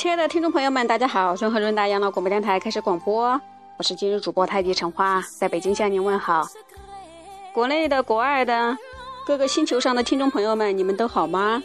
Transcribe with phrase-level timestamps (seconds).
[0.00, 1.36] 亲爱的听众朋友们，大家好！
[1.36, 3.38] 顺和润达养老广播电台开始广播，
[3.76, 6.48] 我是今日主播太极陈花，在北京向您问好。
[7.52, 8.74] 国内的、国外的，
[9.26, 11.62] 各个星球上的听众朋友们，你们都好吗？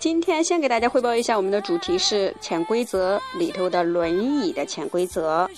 [0.00, 5.48] 今天先给大家汇报一下，我们的主题是潜规则里头的轮椅的潜规则。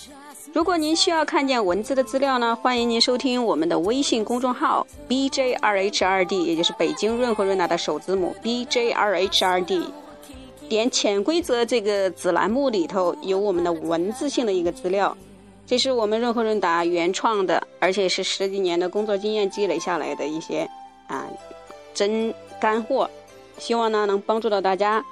[0.52, 9.90] 如果您需要看见文字的资料呢，欢迎您收听我们的微信公众号 B J R H R D，也就是北京润和润达的首字母 B J R H R D。
[10.68, 15.16] 点潜规则这个子栏目里头有我们的文字性的一个资料，
[15.66, 20.68] 这是我们润和润达原创的，而且是十几年的工作经验积累下来的一些
[21.07, 21.26] 啊
[21.94, 23.08] 真干货，
[23.58, 25.04] 希望呢能帮助到大家。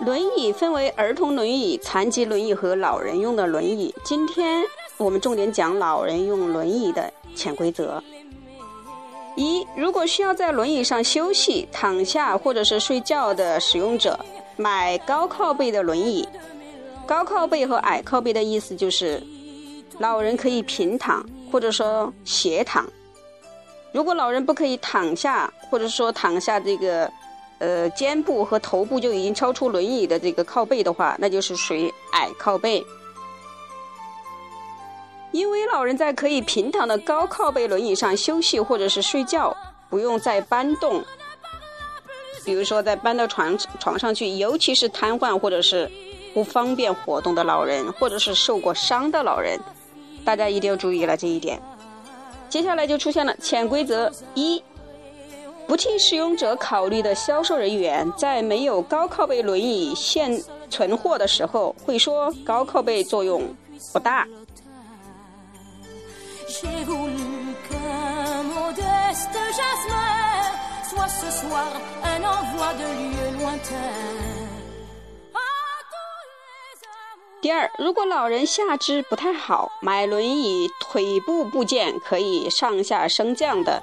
[0.00, 3.92] 轮椅分为儿童轮椅、残疾轮椅和老人用的轮椅。
[4.04, 4.62] 今天
[4.96, 8.00] 我们重点讲老人用轮椅的潜规则。
[9.34, 14.18] 一、如果需要在轮椅上休息、躺下或者是睡觉的使用者，
[14.56, 16.28] 买高靠背的轮椅。
[17.04, 19.20] 高靠背和矮靠背的意思就是，
[19.98, 22.86] 老人可以平躺或者说斜躺。
[23.90, 27.10] 如果老人不可以躺下，或者说躺下这个。
[27.58, 32.84] 呃，肩部和头部就已经超出轮椅的这个靠背的话，那就是属于矮靠背。
[35.32, 39.54] 因为老人在可以平躺的高靠背轮椅上休息或者是睡觉，
[39.90, 41.04] 不用再搬动，
[42.44, 45.90] 比如说再搬到床床上去，尤其是瘫痪或者是
[46.32, 49.58] 不方便活动的老人，或者是受过伤的老人，
[50.24, 51.60] 大家一定要注意了这一点。
[52.48, 54.62] 接下来就出现了潜规则一。
[55.68, 63.54] 不替使用者考虑的销售人员，在没有高靠背轮椅现存货的时候，会说高靠背作用
[63.92, 64.26] 不大。
[77.40, 83.82] 第二，如果老人下肢不太好，买轮椅腿部部件可以上下升降的。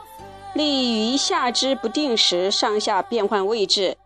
[0.55, 3.97] 利于下肢不定时上下变换位置，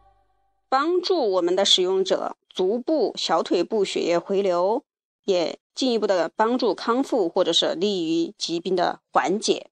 [0.67, 4.83] 帮助我们的使用者足部、小腿部血液回流，
[5.25, 9.67] 也进一步的帮助康复，或者是利于疾病的缓解。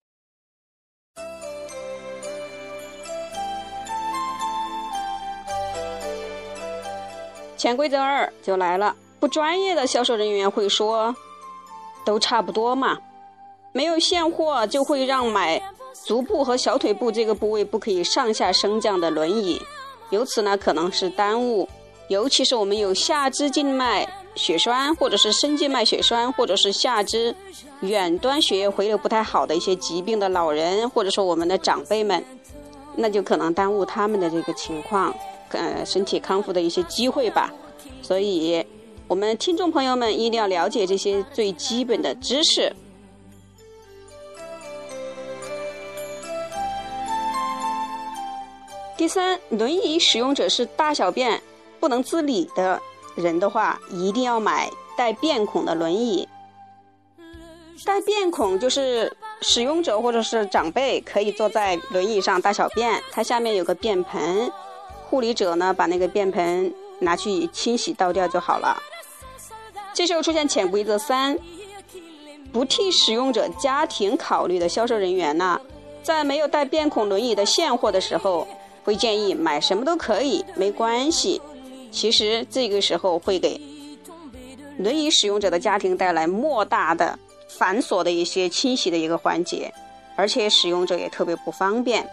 [7.57, 11.15] 潜规则二就来了，不专业的销售人员会说，
[12.05, 12.99] 都差不多嘛，
[13.73, 15.59] 没有现货就会让买。
[16.05, 19.61] 足部和小腿部这个部位不可以上下升降的轮椅，
[20.09, 21.67] 由此呢可能是耽误，
[22.07, 27.35] 尤其是我们有下肢静脉血栓，或者是深静脉血栓，或者是下肢
[27.81, 32.23] 远端血液回流不太好的一些疾病的老人，或者说我们的长辈们，
[32.95, 35.13] 那就可能耽误他们的这个情况，
[35.49, 37.53] 呃，身体康复的一些机会吧。
[38.01, 38.65] 所以，
[39.07, 42.71] 我们听众朋友们一定要了解这些最基本的知识。
[48.97, 51.39] 第三，轮椅使用者是大小便
[51.79, 52.81] 不能自理的
[53.15, 56.27] 人的话，一定要买带便孔的轮椅。
[57.85, 64.51] 带便孔就是使用者或者是长辈可以坐在轮椅上大小便，它下面有个便盆，
[65.07, 68.81] 护理者呢把那个便盆拿去清洗倒掉就好了。
[69.93, 71.37] 这时候出现潜规则三，
[72.51, 75.61] 不替使用者家庭考虑的销售人员呢，
[76.01, 78.47] 在没有带便孔轮椅的现货的时候。
[78.87, 81.41] 会建议买什么都可以，没关系。
[81.91, 83.59] 其实这个时候会给
[84.77, 89.69] 轮椅使用者的家庭带来莫大的繁琐的一些清洗的一个环节，
[90.15, 92.09] 而且使用者也特别不方便。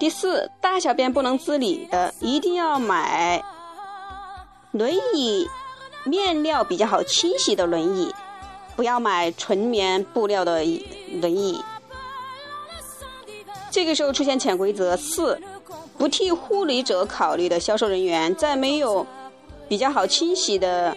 [0.00, 3.40] 第四，大小便不能自理的，一定要买
[4.72, 5.48] 轮椅
[6.02, 8.12] 面料比较好清洗的轮椅。
[8.76, 10.62] 不要买纯棉布料的
[11.20, 11.60] 轮椅。
[13.70, 15.40] 这个时候出现潜规则四：
[15.98, 19.06] 不替护理者考虑的销售人员，在没有
[19.68, 20.96] 比较好清洗的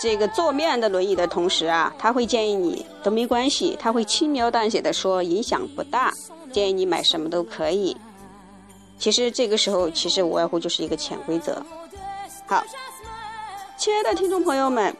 [0.00, 6.12] 这个坐面的轮椅的同时啊，他会建议你都没关系，他会轻描淡写的说影响不大，
[6.52, 7.96] 建议你买什么都可以。
[8.98, 11.62] 其实这个时候其实无外乎就是一个潜规则。
[12.46, 12.64] 好，
[13.76, 14.94] 亲爱的听众朋友们。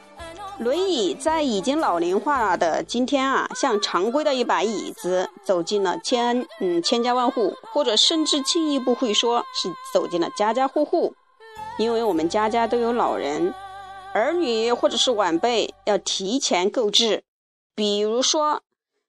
[0.58, 11.14] 轮椅在已经老龄化的今天啊，像常规的一把椅子走进了千嗯千家万户，或者甚至进一步会说是走进了家家户户。
[11.78, 13.54] 因为我们家家都有老人，
[14.12, 17.22] 儿女或者是晚辈要提前购置。
[17.76, 18.62] 比如说，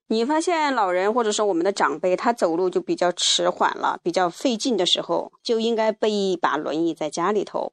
[0.06, 7.72] 你发现老人或者说我们的长辈他走路就比较迟缓了，比较费劲的时候，就应该备一把轮椅在家里头，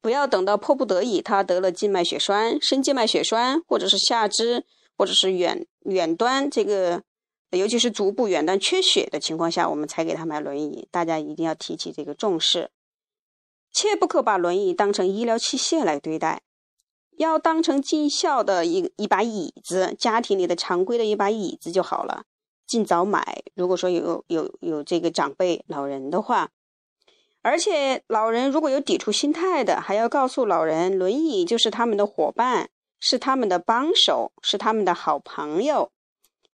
[0.00, 4.64] 不要等到迫不得已他得了静脉血栓、深静脉血栓，或者是下肢
[4.96, 7.02] 或者是远远端这个，
[7.50, 10.88] 尤其是足部远端缺血的情况下，我们才给他买轮椅。
[10.90, 12.70] 大家一定要提起这个重视。
[13.72, 16.42] 切不可把轮椅当成医疗器械来对待，
[17.18, 22.24] 要当成尽孝的一一把椅子，家庭里的常规的一把椅子就好了。
[22.66, 23.42] 尽早买。
[23.54, 26.50] 如果说有有有这个长辈老人的话，
[27.42, 35.90] 而且老人如果有抵触心态的，还要告诉老人，轮椅就是他们的伙伴，是他们的帮手，是他们的好朋友，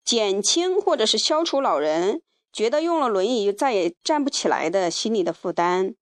[0.04, 2.22] 减轻或者是消除老人
[2.54, 5.96] 觉得用了轮椅就再也站不起来的心理的负担。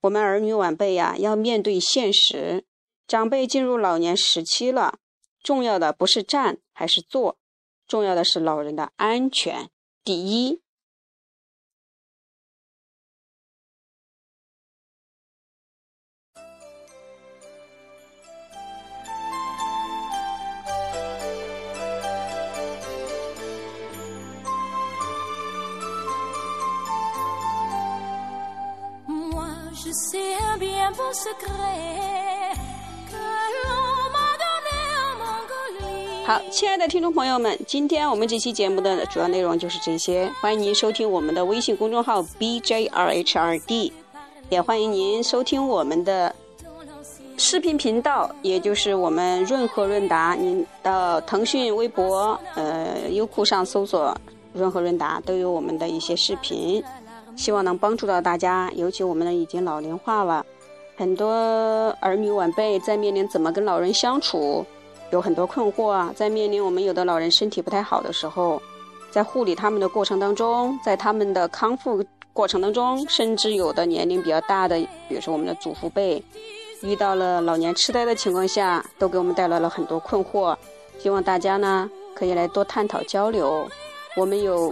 [0.00, 2.64] 我们儿女晚辈呀，要面对现实。
[3.06, 4.98] 长辈进入老年时期了，
[5.42, 7.36] 重要的不是站还是坐，
[7.86, 9.68] 重要的是老人的安全
[10.02, 10.62] 第一。
[36.26, 40.30] 好，亲爱的听众朋友们，今天我们这期节目的主要内容就是这些。
[40.40, 43.92] 欢迎您收听我们的微信公众号 BJRHRD，
[44.48, 46.34] 也欢迎您收听我们的
[47.36, 50.36] 视频频道，也就是我们润和润达。
[50.38, 54.16] 您到腾讯微博、呃优酷上搜索
[54.52, 56.82] “润和润达”，都有我们的一些视频。
[57.36, 60.44] 希望能帮助到大家，尤其我们的已经老龄化了，
[61.00, 61.32] 很多
[61.98, 64.62] 儿女晚辈在面临怎么跟老人相处，
[65.10, 66.12] 有很多困惑啊。
[66.14, 68.60] 在面临我们有的老人身体不太好的时候，
[69.10, 72.04] 在护理他们的过程当中，在他们的康复
[72.34, 76.22] 过程当中，甚至有的年龄比较大的，比如说我们的祖父辈，
[76.82, 80.54] 遇到了老年痴呆的情况下，都给我们带来了很多困惑。
[80.98, 83.66] 希望大家呢可以来多探讨交流，
[84.18, 84.70] 我们有。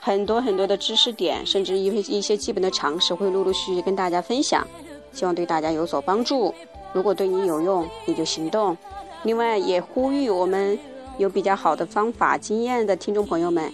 [0.00, 4.64] 很多很多的知识点，甚至一些一些基本的常识，会陆陆续续跟大家分享，
[5.12, 6.54] 希望对大家有所帮助。
[6.92, 8.76] 如果对你有用，你就行动。
[9.22, 10.78] 另外，也呼吁我们
[11.18, 13.72] 有比较好的方法、经验的听众朋友们，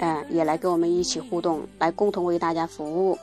[0.00, 3.18] 嗯，也来跟我们一起互动，来共同为大家服务。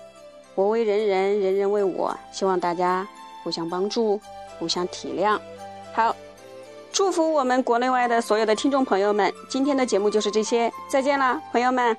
[0.54, 3.08] 我为人人，人人为我，希望大家
[3.44, 4.20] 互相帮助，
[4.60, 5.40] 互相体谅。
[5.94, 6.16] 好，
[6.92, 9.34] 祝福我们国内外的所有的听众朋友们。
[9.50, 11.96] 今天的节目就是这些，再见了，朋友们。